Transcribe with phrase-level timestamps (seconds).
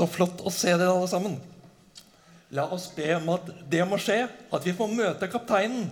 [0.00, 1.34] Så flott å se dere alle sammen.
[2.56, 5.90] La oss be om at det må skje, at vi får møte kapteinen.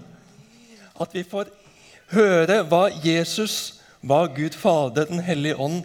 [0.97, 1.51] At vi får
[2.15, 5.85] høre hva Jesus, hva Gud Fader, Den hellige ånd,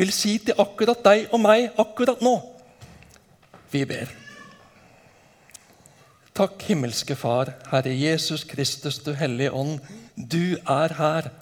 [0.00, 2.38] vil si til akkurat deg og meg akkurat nå.
[3.68, 4.08] Vi ber.
[6.32, 9.82] Takk, himmelske Far, Herre Jesus Kristus, du Hellige Ånd.
[10.16, 11.32] Du er her,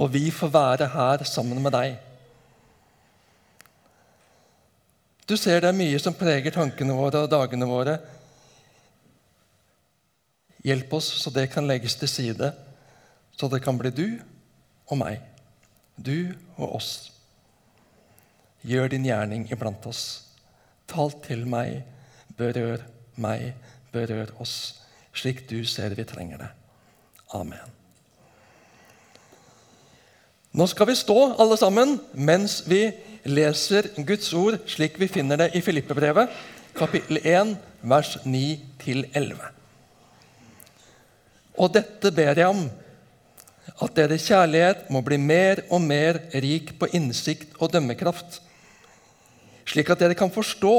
[0.00, 2.00] og vi får være her sammen med deg.
[5.28, 7.96] Du ser det er mye som preger tankene våre og dagene våre.
[10.66, 12.52] Hjelp oss så det kan legges til side,
[13.34, 14.06] så det kan bli du
[14.90, 15.22] og meg.
[15.96, 16.90] Du og oss.
[18.66, 20.02] Gjør din gjerning iblant oss.
[20.90, 21.82] Tal til meg,
[22.38, 22.82] berør
[23.20, 23.52] meg,
[23.94, 24.82] berør oss,
[25.14, 26.50] slik du ser vi trenger det.
[27.34, 27.78] Amen.
[30.52, 32.84] Nå skal vi stå, alle sammen, mens vi
[33.24, 36.30] leser Guds ord slik vi finner det i Filippebrevet,
[36.76, 39.36] kapittel 1, vers 9-11.
[41.60, 42.64] Og dette ber jeg om,
[43.82, 48.40] at deres kjærlighet må bli mer og mer rik på innsikt og dømmekraft,
[49.68, 50.74] slik at dere kan forstå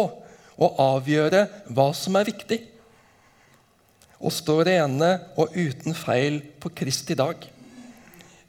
[0.53, 2.59] og avgjøre hva som er viktig,
[4.23, 7.35] og stå rene og uten feil på Kristi dag,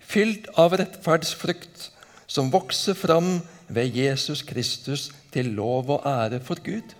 [0.04, 1.88] fylt av rettferdsfrukt
[2.30, 6.94] som vokser fram ved Jesus Kristus til lov og ære for Gud.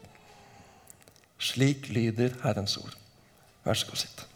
[1.39, 2.95] Slik lyder Herrens ord.
[3.65, 4.27] Vær så god, sitt.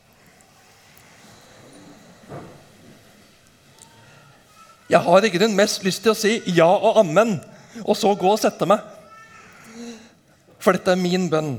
[4.88, 7.36] Jeg har i grunnen mest lyst til å si ja og amen,
[7.84, 8.80] og så gå og sette meg.
[10.58, 11.58] For dette er min bønn.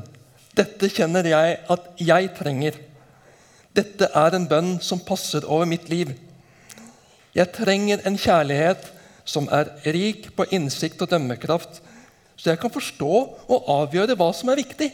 [0.57, 2.79] Dette kjenner jeg at jeg trenger.
[3.77, 6.15] Dette er en bønn som passer over mitt liv.
[7.37, 8.89] Jeg trenger en kjærlighet
[9.29, 11.79] som er rik på innsikt og dømmekraft,
[12.39, 13.13] så jeg kan forstå
[13.51, 14.89] og avgjøre hva som er viktig.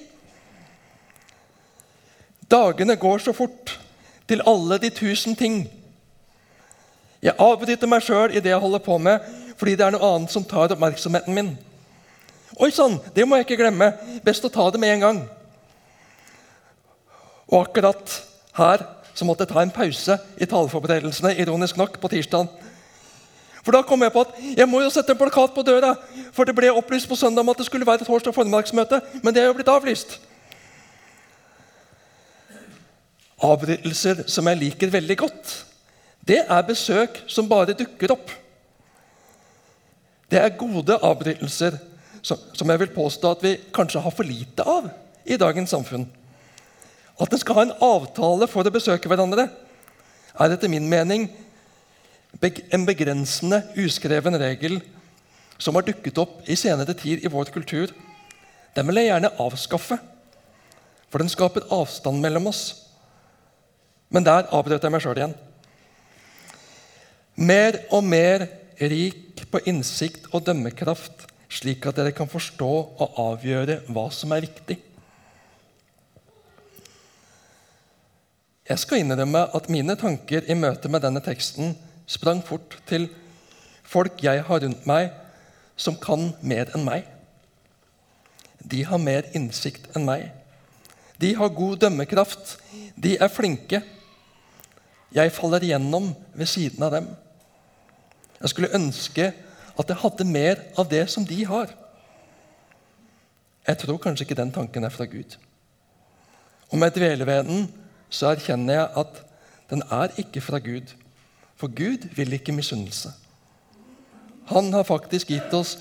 [2.51, 3.77] Dagene går så fort
[4.27, 5.63] til alle de tusen ting.
[7.23, 9.23] Jeg avbryter meg sjøl i det jeg holder på med,
[9.55, 11.53] fordi det er noe annet som tar oppmerksomheten min.
[12.61, 13.93] Oi sann, det må jeg ikke glemme.
[14.25, 15.23] Best å ta det med en gang.
[17.49, 18.19] Og akkurat
[18.57, 18.83] her
[19.15, 22.49] så måtte jeg ta en pause i taleforberedelsene, ironisk nok, på tirsdag.
[23.65, 25.95] For da kom jeg på at jeg må jo sette en plakat på døra.
[26.35, 29.33] For det ble opplyst på søndag om at det skulle være et torsdag formiddagsmøte, men
[29.33, 30.19] det er jo blitt avlyst.
[33.45, 35.55] Avbrytelser som jeg liker veldig godt,
[36.25, 38.29] det er besøk som bare dukker opp.
[40.29, 41.77] Det er gode avbrytelser
[42.25, 44.87] som jeg vil påstå at vi kanskje har for lite av
[45.25, 46.07] i dagens samfunn.
[47.21, 49.47] At en skal ha en avtale for å besøke hverandre,
[50.35, 51.29] er etter min mening
[52.43, 54.81] en begrensende, uskreven regel
[55.57, 57.93] som har dukket opp i senere tid i vår kultur,
[58.75, 59.97] den vil jeg gjerne avskaffe.
[61.09, 62.63] For den skaper avstand mellom oss.
[64.11, 65.35] Men der avbrøt jeg meg sjøl igjen.
[67.35, 68.47] Mer og mer
[68.79, 74.43] rik på innsikt og dømmekraft, slik at dere kan forstå og avgjøre hva som er
[74.43, 74.77] viktig.
[78.65, 81.75] Jeg skal innrømme at mine tanker i møte med denne teksten
[82.07, 83.09] sprang fort til
[83.83, 85.11] folk jeg har rundt meg,
[85.75, 87.05] som kan mer enn meg.
[88.65, 90.29] De har mer innsikt enn meg.
[91.21, 92.57] De har god dømmekraft.
[92.95, 93.81] De er flinke.
[95.15, 97.07] Jeg faller igjennom ved siden av dem.
[98.41, 99.31] Jeg skulle ønske
[99.75, 101.71] at jeg hadde mer av det som de har.
[103.65, 105.37] Jeg tror kanskje ikke den tanken er fra Gud.
[106.71, 107.65] Om jeg dveler ved den,
[108.09, 109.21] så erkjenner jeg at
[109.69, 110.93] den er ikke fra Gud.
[111.55, 113.13] For Gud vil ikke misunnelse.
[114.51, 115.77] Han har faktisk gitt oss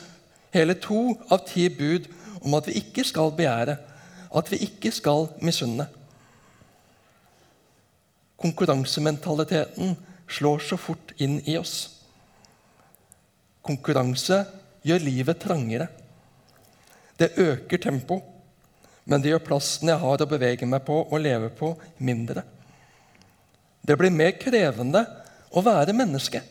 [0.54, 2.06] hele to av ti bud
[2.44, 3.76] om at vi ikke skal begjære,
[4.34, 5.86] at vi ikke skal misunne.
[8.40, 9.96] Konkurransementaliteten
[10.28, 11.74] slår så fort inn i oss.
[13.64, 14.42] Konkurranse
[14.84, 15.88] gjør livet trangere.
[17.16, 18.20] Det øker tempo,
[19.04, 22.42] men det gjør plassen jeg har å bevege meg på og leve på, mindre.
[23.84, 25.04] Det blir mer krevende
[25.54, 26.42] å være menneske.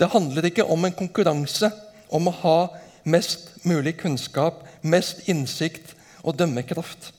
[0.00, 1.70] Det handler ikke om en konkurranse
[2.10, 2.58] om å ha
[3.04, 5.94] mest mulig kunnskap, mest innsikt
[6.24, 7.12] og dømmekraft.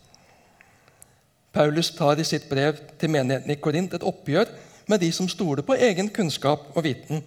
[1.54, 4.50] Paulus tar i sitt brev til menigheten i Korint et oppgjør
[4.89, 7.22] med de som stoler på egen kunnskap og viten.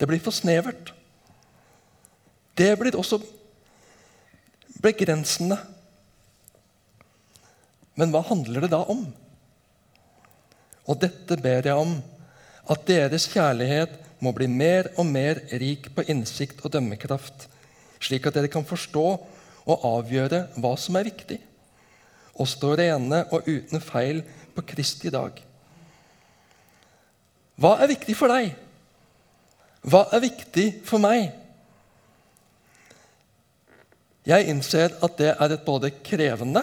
[0.00, 0.92] Det blir for snevert.
[2.58, 3.20] Det blir også
[4.82, 5.58] begrensende.
[7.94, 9.06] Men hva handler det da om?
[10.88, 11.96] Og dette ber jeg om
[12.70, 17.48] at deres kjærlighet må bli mer og mer rik på innsikt og dømmekraft,
[18.02, 19.06] slik at dere kan forstå
[19.62, 21.38] og avgjøre hva som er viktig,
[22.38, 24.22] og stå rene og uten feil
[24.54, 25.36] på Kristi dag.
[27.62, 28.54] Hva er viktig for deg?
[29.82, 31.30] Hva er viktig for meg?
[34.26, 36.62] Jeg innser at det er et både krevende,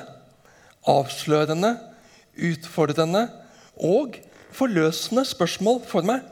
[0.88, 1.74] avslørende,
[2.40, 3.26] utfordrende
[3.80, 4.18] og
[4.56, 6.24] forløsende spørsmål for meg.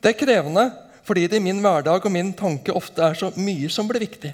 [0.00, 0.70] Det er krevende
[1.04, 4.30] fordi det i min hverdag og min tanke ofte er så mye som blir viktig.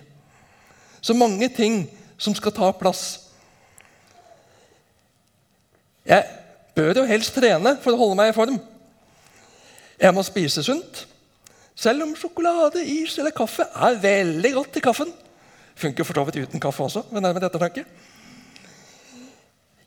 [1.00, 1.86] Så mange ting
[2.18, 3.04] som skal ta plass.
[6.04, 6.26] Jeg
[6.76, 8.58] bør jo helst trene for å holde meg i form.
[9.96, 11.06] Jeg må spise sunt.
[11.76, 15.12] Selv om sjokolade, is eller kaffe er veldig godt i kaffen.
[15.76, 17.02] Funker for så vidt uten kaffe også.
[17.10, 17.84] ved nærmere ettertanke.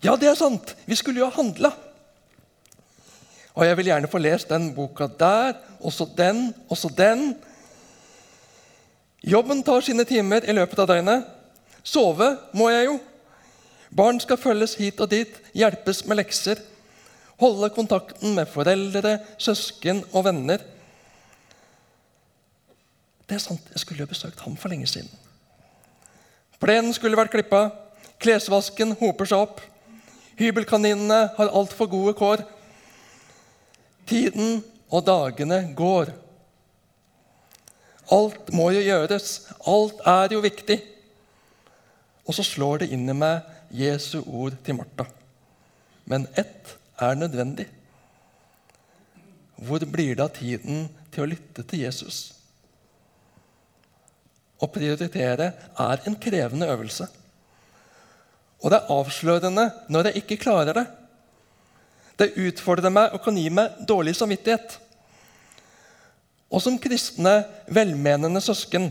[0.04, 0.76] Ja, det er sant.
[0.88, 1.74] Vi skulle jo ha handla.
[3.60, 7.34] Og jeg vil gjerne få lest den boka der, også den, også den.
[9.24, 11.28] Jobben tar sine timer i løpet av døgnet.
[11.84, 13.00] Sove må jeg jo.
[13.96, 16.62] Barn skal følges hit og dit, hjelpes med lekser.
[17.40, 20.64] Holde kontakten med foreldre, søsken og venner.
[23.28, 25.10] Det er sant, Jeg skulle jo besøkt ham for lenge siden.
[26.60, 27.70] Plenen skulle vært klippa,
[28.20, 29.62] klesvasken hoper seg opp.
[30.40, 32.46] Hybelkaninene har altfor gode kår.
[34.08, 36.14] Tiden og dagene går.
[38.16, 39.34] Alt må jo gjøres.
[39.68, 40.80] Alt er jo viktig.
[42.26, 43.44] Og så slår det inn i meg
[43.76, 45.06] Jesu ord til Martha.
[46.10, 47.68] Men ett er nødvendig.
[49.60, 52.30] Hvor blir det av tiden til å lytte til Jesus?
[54.60, 57.08] Å prioritere er en krevende øvelse.
[58.60, 60.86] Og det er avslørende når jeg ikke klarer det.
[62.20, 64.76] Det utfordrer meg og kan gi meg dårlig samvittighet.
[66.50, 68.90] Og som kristne, velmenende søsken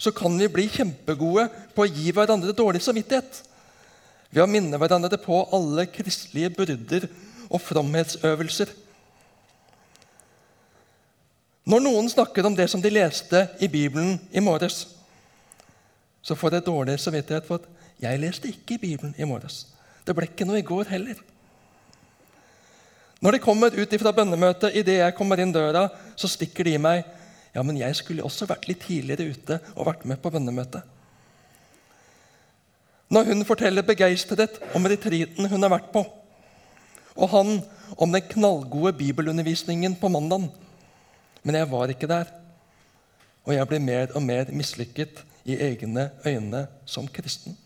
[0.00, 3.42] så kan vi bli kjempegode på å gi hverandre dårlig samvittighet
[4.30, 7.08] ved å minne hverandre på alle kristelige byrder
[7.50, 8.70] og fromhetsøvelser.
[11.70, 14.84] Når noen snakker om det som de leste i Bibelen i morges,
[16.22, 19.66] så får jeg dårlig samvittighet for at jeg leste ikke Bibelen i morges.
[20.06, 21.18] Det ble ikke noe i går heller.
[23.20, 26.80] Når de kommer ut fra bønnemøtet, idet jeg kommer inn døra, så stikker de i
[26.80, 27.04] meg.
[27.52, 30.86] Ja, men jeg skulle også vært litt tidligere ute og vært med på bønnemøtet.
[33.10, 36.04] Når hun forteller begeistret om retriten hun har vært på,
[37.20, 37.56] og han
[37.98, 40.46] om den knallgode bibelundervisningen på mandag.
[41.42, 42.30] Men jeg var ikke der,
[43.44, 47.56] og jeg blir mer og mer mislykket i egne øyne som kristen.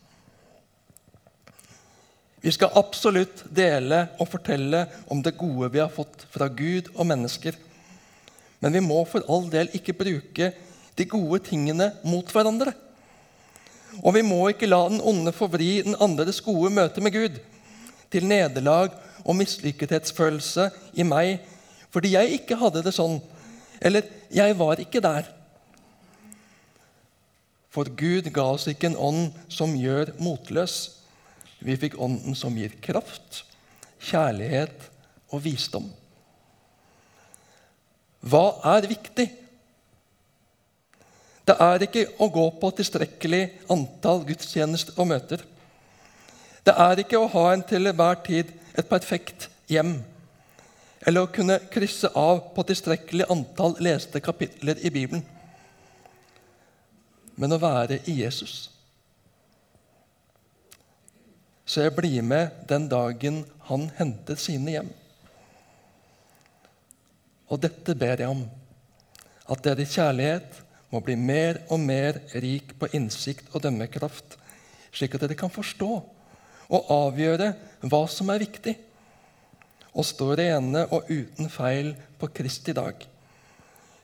[2.45, 7.07] Vi skal absolutt dele og fortelle om det gode vi har fått fra Gud og
[7.09, 7.57] mennesker.
[8.61, 10.51] Men vi må for all del ikke bruke
[10.93, 12.75] de gode tingene mot hverandre.
[14.03, 17.39] Og vi må ikke la den onde forvri den andres gode møte med Gud
[18.13, 18.93] til nederlag
[19.25, 20.69] og mislykkethetsfølelse
[21.01, 21.39] i meg
[21.95, 23.21] fordi jeg ikke hadde det sånn,
[23.79, 24.03] eller
[24.35, 25.29] jeg var ikke der.
[27.71, 31.04] For Gud ga oss ikke en ånd som gjør motløs.
[31.65, 33.43] Vi fikk ånden som gir kraft,
[34.05, 34.89] kjærlighet
[35.33, 35.87] og visdom.
[38.25, 38.45] Hva
[38.75, 39.27] er viktig?
[41.45, 43.43] Det er ikke å gå på tilstrekkelig
[43.73, 45.45] antall gudstjenester og møter.
[46.65, 49.99] Det er ikke å ha en til enhver tid et perfekt hjem,
[51.05, 55.25] eller å kunne krysse av på tilstrekkelig antall leste kapitler i Bibelen
[57.37, 58.69] men å være i Jesus.
[61.65, 64.91] Så jeg blir med den dagen han henter sine hjem.
[67.49, 68.45] Og dette ber jeg om,
[69.49, 70.61] at deres kjærlighet
[70.93, 74.37] må bli mer og mer rik på innsikt og dømmekraft,
[74.95, 75.91] slik at dere kan forstå
[76.75, 77.53] og avgjøre
[77.85, 78.77] hva som er viktig,
[79.95, 82.97] og stå rene og uten feil på Kristi dag,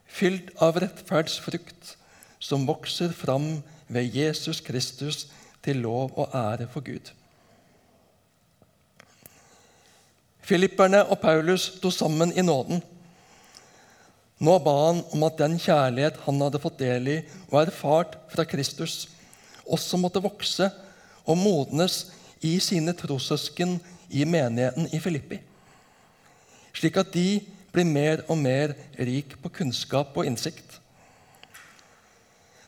[0.06, 1.94] fylt av rettferdsfrukt
[2.40, 3.56] som vokser fram
[3.90, 5.26] ved Jesus Kristus
[5.64, 7.10] til lov og ære for Gud.
[10.50, 12.80] Filipperne og Paulus sto sammen i nåden.
[14.40, 17.18] Nå ba han om at den kjærlighet han hadde fått del i
[17.50, 19.04] og erfart fra Kristus,
[19.62, 20.70] også måtte vokse
[21.22, 22.06] og modnes
[22.42, 23.76] i sine trossøsken
[24.10, 25.38] i menigheten i Filippi,
[26.74, 30.80] slik at de blir mer og mer rik på kunnskap og innsikt.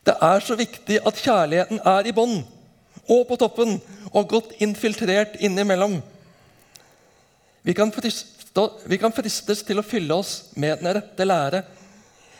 [0.07, 2.43] Det er så viktig at kjærligheten er i bånn
[3.09, 3.75] og på toppen
[4.13, 5.99] og godt infiltrert innimellom.
[7.63, 7.91] Vi kan
[9.15, 11.63] fristes til å fylle oss med den rette lære,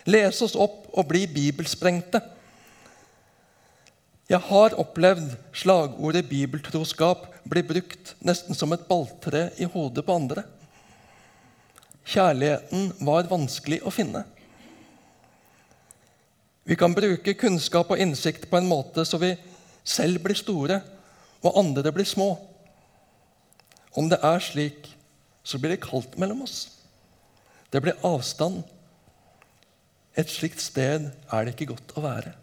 [0.06, 2.20] lese oss opp og bli bibelsprengte.
[4.28, 10.44] Jeg har opplevd slagordet bibeltroskap bli brukt nesten som et balltre i hodet på andre.
[12.04, 14.24] Kjærligheten var vanskelig å finne.
[16.64, 19.34] Vi kan bruke kunnskap og innsikt på en måte så vi
[19.84, 20.80] selv blir store
[21.44, 22.32] og andre blir små.
[24.00, 24.88] Om det er slik,
[25.44, 26.70] så blir det kaldt mellom oss.
[27.72, 28.64] Det blir avstand.
[30.16, 32.34] Et slikt sted er det ikke godt å være.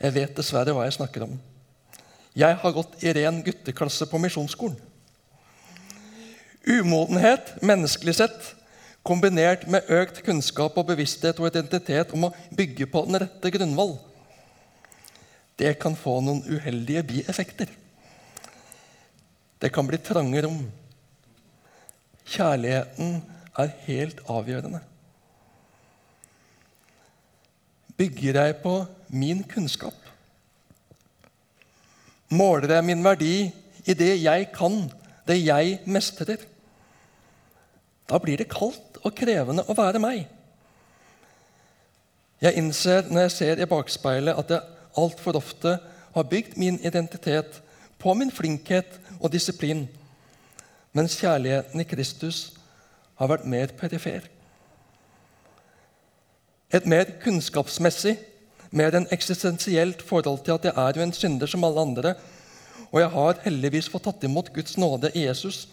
[0.00, 1.38] Jeg vet dessverre hva jeg snakker om.
[2.36, 4.76] Jeg har gått i ren gutteklasse på misjonsskolen.
[6.66, 8.52] Umodenhet, menneskelig sett,
[9.06, 13.94] kombinert med økt kunnskap og bevissthet og identitet om å bygge på den rette grunnvoll,
[15.56, 17.70] det kan få noen uheldige bieffekter.
[19.60, 20.64] Det kan bli trange rom.
[22.26, 23.22] Kjærligheten
[23.56, 24.82] er helt avgjørende.
[27.96, 28.74] Bygger jeg på
[29.08, 29.96] min kunnskap?
[32.28, 33.34] Måler jeg min verdi
[33.86, 34.90] i det jeg kan,
[35.26, 36.42] det jeg mestrer?
[38.06, 40.26] Da blir det kaldt og krevende å være meg.
[42.42, 44.60] Jeg innser når jeg ser i bakspeilet, at jeg
[45.00, 45.78] altfor ofte
[46.12, 47.62] har bygd min identitet
[47.98, 49.86] på min flinkhet og disiplin,
[50.96, 52.40] mens kjærligheten i Kristus
[53.16, 54.26] har vært mer perifer.
[56.74, 58.16] Et mer kunnskapsmessig,
[58.70, 62.14] mer enn eksistensielt forhold til at jeg er jo en synder som alle andre,
[62.90, 65.66] og jeg har heldigvis fått tatt imot Guds nåde i Jesus.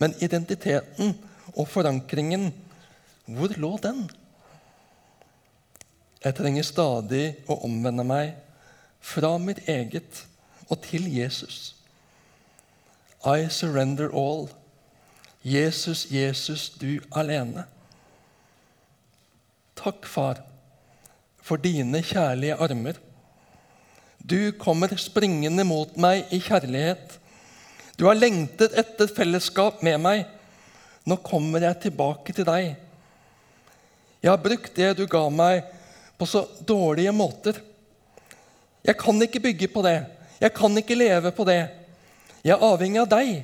[0.00, 1.14] Men identiteten
[1.54, 2.50] og forankringen,
[3.26, 4.06] hvor lå den?
[6.20, 8.34] Jeg trenger stadig å omvende meg
[9.00, 10.24] fra mitt eget
[10.70, 11.74] og til Jesus.
[13.26, 14.48] I surrender all.
[15.44, 17.64] Jesus, Jesus, du alene.
[19.76, 20.42] Takk, Far,
[21.42, 22.98] for dine kjærlige armer.
[24.20, 27.16] Du kommer springende mot meg i kjærlighet.
[27.96, 30.26] Du har lengtet etter fellesskap med meg.
[31.08, 32.74] Nå kommer jeg tilbake til deg.
[34.20, 35.64] Jeg har brukt det du ga meg,
[36.20, 37.56] på så dårlige måter.
[38.84, 39.98] Jeg kan ikke bygge på det.
[40.40, 41.60] Jeg kan ikke leve på det.
[42.44, 43.42] Jeg er avhengig av deg.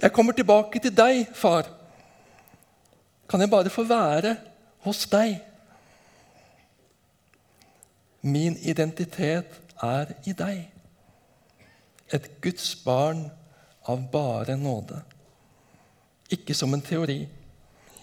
[0.00, 1.68] Jeg kommer tilbake til deg, far.
[3.30, 4.34] Kan jeg bare få være
[4.82, 5.36] hos deg?
[8.26, 10.64] Min identitet er i deg.
[12.10, 13.28] Et Guds barn
[13.86, 14.98] av bare nåde.
[16.30, 17.22] Ikke som en teori.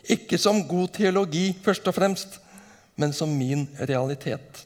[0.07, 2.39] Ikke som god teologi, først og fremst,
[2.95, 4.63] men som min realitet.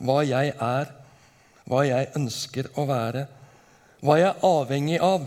[0.00, 0.88] Hva jeg er,
[1.68, 3.26] hva jeg ønsker å være,
[4.02, 5.26] hva jeg er avhengig av,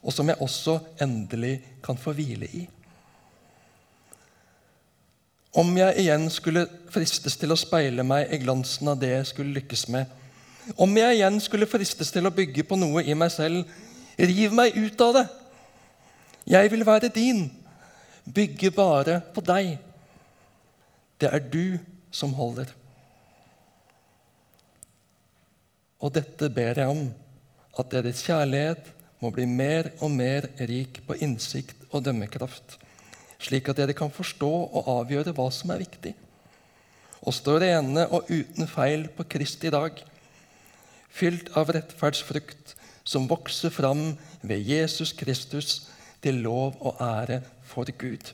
[0.00, 2.62] og som jeg også endelig kan få hvile i.
[5.60, 6.64] Om jeg igjen skulle
[6.94, 10.06] fristes til å speile meg i glansen av det jeg skulle lykkes med,
[10.78, 13.64] om jeg igjen skulle fristes til å bygge på noe i meg selv,
[14.16, 15.26] riv meg ut av det!
[16.50, 17.44] Jeg vil være din.
[18.34, 19.74] Bygge bare på deg.
[21.20, 21.78] Det er du
[22.10, 22.70] som holder.
[26.00, 27.08] Og dette ber jeg om,
[27.78, 28.88] at deres kjærlighet
[29.20, 32.78] må bli mer og mer rik på innsikt og dømmekraft,
[33.40, 36.14] slik at dere kan forstå og avgjøre hva som er viktig,
[37.20, 40.00] og stå rene og uten feil på Kristi dag,
[41.10, 45.88] fylt av rettferdsfrukt som vokser fram ved Jesus Kristus,
[46.20, 48.32] til lov og ære for Gud.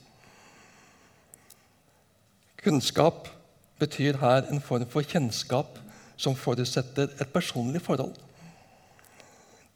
[2.58, 3.28] Kunnskap
[3.78, 5.78] betyr her en form for kjennskap
[6.16, 8.14] som forutsetter et personlig forhold.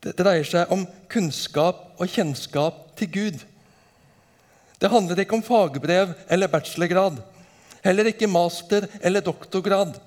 [0.00, 3.42] Det dreier seg om kunnskap og kjennskap til Gud.
[4.80, 7.20] Det handler ikke om fagbrev eller bachelorgrad,
[7.84, 9.98] heller ikke master- eller doktorgrad,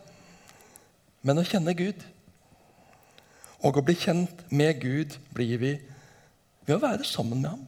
[1.22, 2.02] men å kjenne Gud.
[3.64, 5.74] Og å bli kjent med Gud blir vi
[6.66, 7.68] ved å være sammen med ham.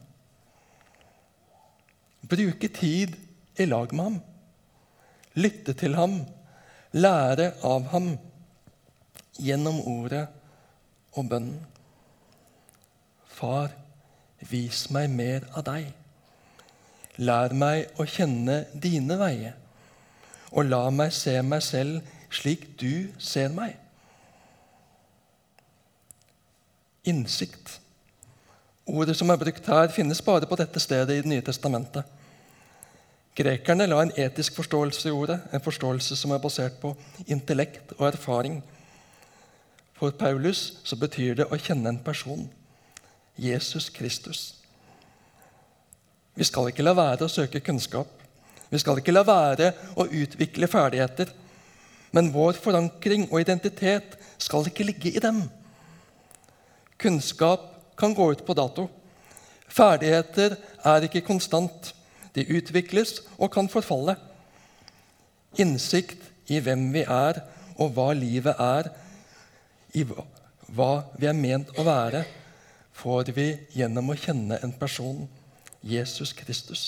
[2.26, 3.14] Bruke tid
[3.56, 4.18] i lag med ham.
[5.38, 6.24] Lytte til ham.
[6.96, 8.16] Lære av ham
[9.42, 10.26] gjennom ordet
[11.16, 11.60] og bønnen.
[13.36, 13.72] Far,
[14.50, 15.90] vis meg mer av deg.
[17.16, 19.56] Lær meg å kjenne dine veier,
[20.52, 23.76] og la meg se meg selv slik du ser meg.
[27.06, 27.78] Innsikt.
[28.86, 32.04] Ordet som er brukt her, finnes bare på dette stedet i Det nye testamentet.
[33.36, 36.94] Grekerne la en etisk forståelse i ordet, en forståelse som er basert på
[37.26, 38.62] intellekt og erfaring.
[39.96, 42.44] For Paulus så betyr det å kjenne en person.
[43.40, 44.54] Jesus Kristus.
[46.36, 48.08] Vi skal ikke la være å søke kunnskap.
[48.68, 51.30] Vi skal ikke la være å utvikle ferdigheter.
[52.12, 55.46] Men vår forankring og identitet skal ikke ligge i dem.
[57.00, 57.64] Kunnskap
[57.96, 58.86] kan gå ut på dato.
[59.68, 61.94] Ferdigheter er ikke konstant.
[62.36, 64.18] De utvikles og kan forfalle.
[65.56, 66.20] Innsikt
[66.52, 67.40] i hvem vi er,
[67.80, 68.92] og hva livet er,
[69.96, 72.24] i hva vi er ment å være,
[72.96, 75.24] får vi gjennom å kjenne en person,
[75.86, 76.84] Jesus Kristus.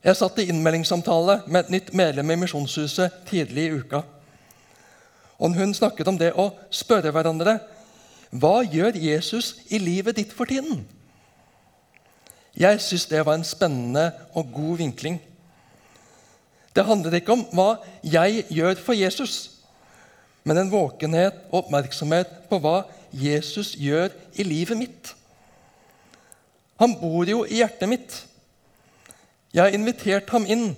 [0.00, 4.00] Jeg satt i innmeldingssamtale med et nytt medlem i Misjonshuset tidlig i uka.
[5.40, 7.58] Og Hun snakket om det å spørre hverandre
[8.30, 10.84] hva gjør Jesus i livet ditt for tiden?
[12.54, 15.18] Jeg syns det var en spennende og god vinkling.
[16.76, 17.70] Det handler ikke om hva
[18.06, 19.50] jeg gjør for Jesus,
[20.46, 25.14] men en våkenhet og oppmerksomhet på hva Jesus gjør i livet mitt.
[26.80, 28.14] Han bor jo i hjertet mitt.
[29.52, 30.70] Jeg har invitert ham inn.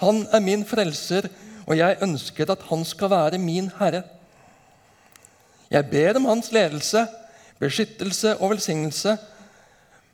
[0.00, 1.26] Han er min frelser,
[1.66, 4.04] og jeg ønsker at han skal være min herre.
[5.70, 7.04] Jeg ber om hans ledelse,
[7.60, 9.18] beskyttelse og velsignelse,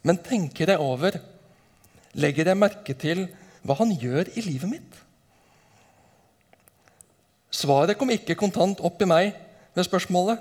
[0.03, 1.21] men tenker jeg over,
[2.17, 3.29] legger jeg merke til
[3.67, 5.01] hva han gjør i livet mitt?
[7.51, 9.33] Svaret kom ikke kontant opp i meg
[9.77, 10.41] ved spørsmålet,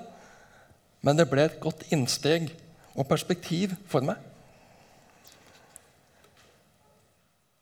[1.02, 2.50] men det ble et godt innsteg
[2.96, 4.18] og perspektiv for meg.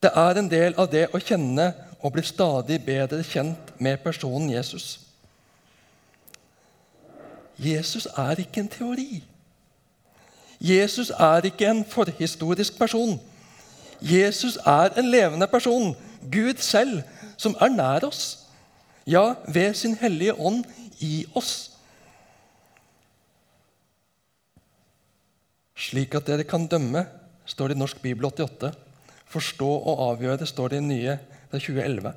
[0.02, 1.70] Det er en del av det å kjenne
[2.04, 4.98] og bli stadig bedre kjent med personen Jesus.
[7.56, 9.22] Jesus er ikke en teori.
[10.60, 13.16] Jesus er ikke en forhistorisk person.
[14.00, 15.94] Jesus er en levende person,
[16.32, 17.02] Gud selv,
[17.36, 18.38] som er nær oss.
[19.06, 20.64] Ja, ved sin hellige ånd
[21.00, 21.70] i oss.
[25.74, 27.04] Slik at dere kan dømme,
[27.44, 28.72] står det i Norsk Bibel 88.
[29.28, 31.18] Forstå og avgjøre, står det i nye
[31.50, 32.14] fra 2011.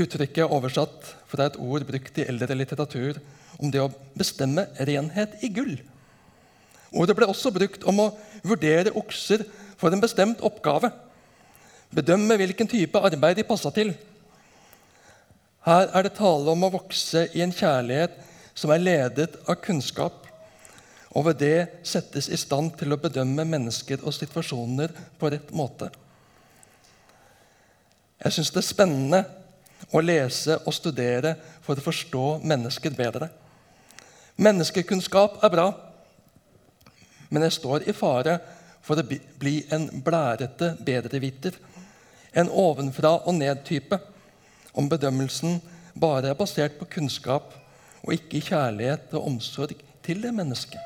[0.00, 3.18] Uttrykket er oversatt fra et ord brukt i eldre litteratur
[3.58, 5.76] om det å bestemme renhet i gull.
[6.90, 8.10] Ordet ble også brukt om å
[8.46, 9.44] vurdere okser
[9.80, 10.92] for en bestemt oppgave.
[11.90, 13.94] Bedømme hvilken type arbeid de passa til.
[15.66, 18.14] Her er det tale om å vokse i en kjærlighet
[18.56, 20.26] som er ledet av kunnskap,
[21.10, 25.90] og ved det settes i stand til å bedømme mennesker og situasjoner på rett måte.
[28.20, 29.20] Jeg syns det er spennende
[29.96, 33.30] å lese og studere for å forstå mennesker bedre.
[34.40, 35.66] Menneskekunnskap er bra,
[37.30, 38.38] men jeg står i fare
[38.90, 39.06] for å
[39.38, 41.54] bli en blærete bedreviter,
[42.34, 43.98] en ovenfra-og-ned-type,
[44.74, 45.60] om bedømmelsen
[45.94, 47.52] bare er basert på kunnskap
[48.02, 50.80] og ikke kjærlighet og omsorg til det mennesket.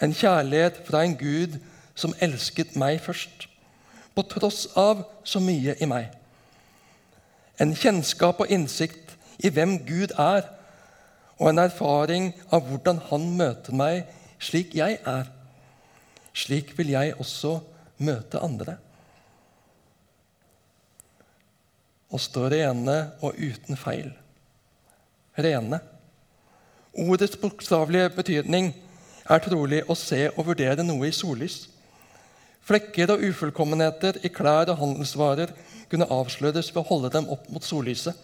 [0.00, 1.58] En kjærlighet fra en Gud
[1.94, 3.44] som elsket meg først,
[4.16, 6.08] på tross av så mye i meg.
[7.60, 9.12] En kjennskap og innsikt
[9.44, 10.48] i hvem Gud er,
[11.36, 14.08] og en erfaring av hvordan Han møter meg
[14.40, 15.28] slik jeg er.
[16.32, 17.58] Slik vil jeg også
[18.02, 18.76] møte andre.
[22.12, 24.10] Å stå rene og uten feil.
[25.36, 25.80] Rene.
[26.92, 28.72] Ordets bokstavelige betydning
[29.24, 31.66] er trolig å se og vurdere noe i sollys.
[32.62, 35.54] Flekker og ufullkommenheter i klær og handelsvarer
[35.90, 38.16] kunne avsløres ved å holde dem opp mot sollyset.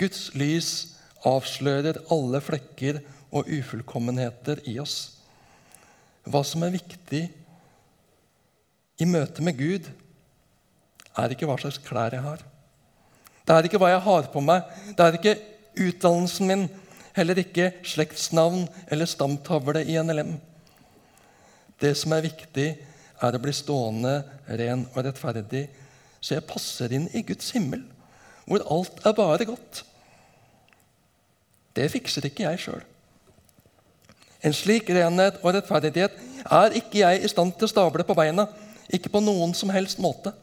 [0.00, 0.70] Guds lys
[1.24, 2.98] avslører alle flekker
[3.34, 5.13] og ufullkommenheter i oss.
[6.24, 7.22] Hva som er viktig
[9.00, 9.88] i møte med Gud,
[11.14, 12.40] er ikke hva slags klær jeg har.
[13.44, 14.64] Det er ikke hva jeg har på meg,
[14.96, 15.36] det er ikke
[15.84, 16.64] utdannelsen min,
[17.14, 20.34] heller ikke slektsnavn eller stamtavle i NLM.
[21.80, 22.68] Det som er viktig,
[23.24, 24.14] er å bli stående
[24.58, 25.66] ren og rettferdig,
[26.20, 27.84] så jeg passer inn i Guds himmel,
[28.48, 29.84] hvor alt er bare godt.
[31.74, 32.82] Det fikser ikke jeg sjøl.
[34.44, 38.46] En slik renhet og rettferdighet er ikke jeg i stand til å stable på beina.
[38.92, 40.34] Ikke på noen som helst måte.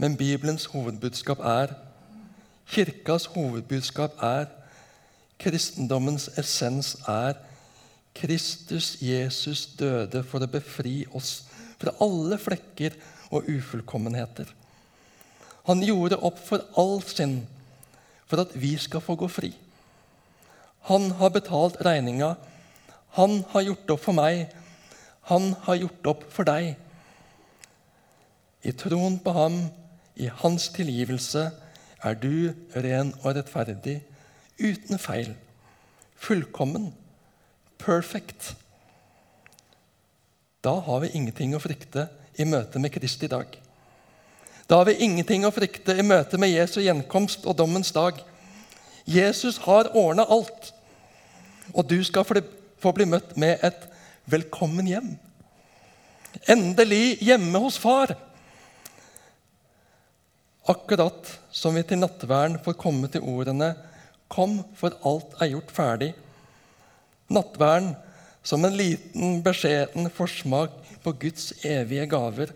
[0.00, 1.74] Men Bibelens hovedbudskap er,
[2.70, 4.46] Kirkas hovedbudskap er,
[5.40, 7.34] kristendommens essens er
[8.14, 11.42] Kristus Jesus døde for å befri oss
[11.80, 12.96] fra alle flekker
[13.30, 14.48] og ufullkommenheter.
[15.68, 17.42] Han gjorde opp for all synd
[18.30, 19.50] for at vi skal få gå fri.
[20.88, 22.34] Han har betalt regninga.
[23.18, 24.48] Han har gjort opp for meg.
[25.30, 26.74] Han har gjort opp for deg.
[28.62, 29.60] I troen på ham,
[30.16, 31.50] i hans tilgivelse,
[32.04, 34.00] er du ren og rettferdig,
[34.60, 35.32] uten feil,
[36.20, 36.90] fullkommen,
[37.80, 38.54] perfect.
[40.64, 42.08] Da har vi ingenting å frykte
[42.40, 43.48] i møte med Krist i dag.
[44.68, 48.20] Da har vi ingenting å frykte i møte med Jesu gjenkomst og dommens dag.
[49.06, 50.72] Jesus har ordna alt,
[51.74, 52.26] og du skal
[52.80, 53.86] få bli møtt med et
[54.26, 55.18] 'velkommen hjem'.
[56.48, 58.14] Endelig hjemme hos far.
[60.68, 63.74] Akkurat som vi til nattverden får komme til ordene
[64.28, 66.14] 'Kom, for alt er gjort ferdig'.
[67.28, 67.96] Nattverden
[68.42, 70.70] som en liten, beskjeden forsmak
[71.04, 72.52] på Guds evige gaver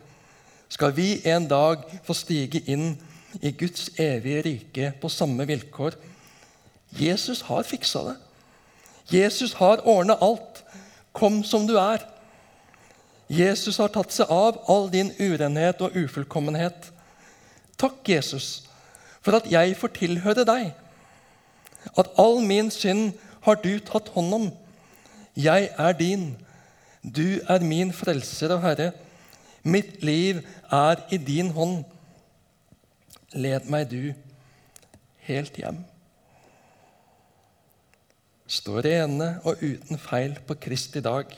[0.68, 2.96] skal vi en dag få stige inn
[3.42, 5.94] i Guds evige rike på samme vilkår.
[7.00, 8.16] Jesus har fiksa det.
[9.10, 10.64] Jesus har ordna alt.
[11.12, 12.02] Kom som du er.
[13.28, 16.90] Jesus har tatt seg av all din urenhet og ufullkommenhet.
[17.80, 18.64] Takk, Jesus,
[19.22, 20.72] for at jeg får tilhøre deg.
[21.98, 24.50] At all min synd har du tatt hånd om.
[25.36, 26.28] Jeg er din.
[27.02, 28.92] Du er min frelser og herre.
[29.64, 31.82] Mitt liv er i din hånd.
[33.34, 34.12] Led meg, du,
[35.26, 35.82] helt hjem.
[38.54, 41.30] Stå rene og uten feil på Kristi dag,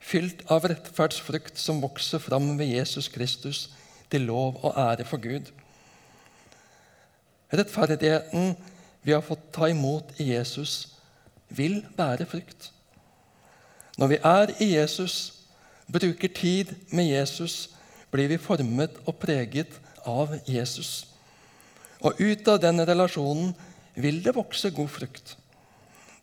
[0.00, 3.66] fylt av rettferdsfrukt som vokser fram ved Jesus Kristus,
[4.08, 5.50] til lov og ære for Gud.
[7.52, 8.54] Rettferdigheten
[9.02, 10.94] vi har fått ta imot i Jesus,
[11.48, 12.70] vil bære frukt.
[13.98, 15.16] Når vi er i Jesus,
[15.92, 17.70] bruker tid med Jesus,
[18.10, 21.08] blir vi formet og preget av Jesus.
[22.00, 23.52] Og ut av den relasjonen
[23.94, 25.36] vil det vokse god frukt.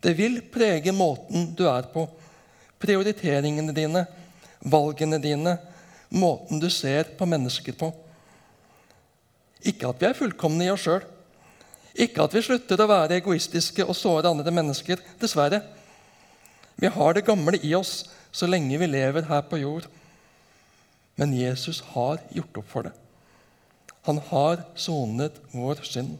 [0.04, 2.04] Det vil prege måten du er på,
[2.82, 4.04] prioriteringene dine,
[4.60, 5.56] valgene dine,
[6.12, 7.88] måten du ser på mennesker på.
[9.64, 11.06] Ikke at vi er fullkomne i oss sjøl.
[11.94, 15.00] Ikke at vi slutter å være egoistiske og såre andre mennesker.
[15.20, 15.62] Dessverre.
[16.76, 18.02] Vi har det gamle i oss
[18.34, 19.86] så lenge vi lever her på jord.
[21.16, 22.92] Men Jesus har gjort opp for det.
[24.04, 26.18] Han har sonet vår synd.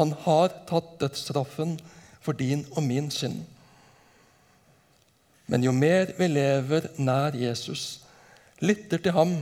[0.00, 1.76] Han har tatt dødsstraffen
[2.28, 3.40] for din og min synd.
[5.48, 8.02] Men jo mer vi lever nær Jesus,
[8.60, 9.32] lytter til ham,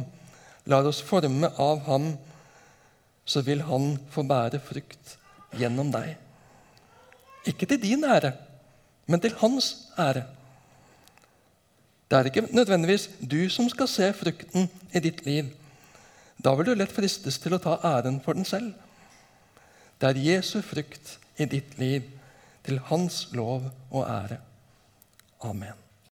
[0.70, 2.12] lar oss forme av ham,
[3.27, 5.16] så vil han få bære frukt
[5.59, 6.14] gjennom deg.
[7.51, 8.37] Ikke til din ære,
[9.11, 10.22] men til hans ære.
[12.07, 15.51] Det er ikke nødvendigvis du som skal se frukten i ditt liv.
[16.38, 18.77] Da vil du lett fristes til å ta æren for den selv.
[19.99, 22.12] Det er Jesu frukt i ditt liv
[22.67, 24.39] til hans lov og ære.
[25.41, 25.86] Amen.